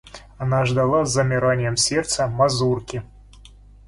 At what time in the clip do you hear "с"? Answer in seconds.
1.05-1.11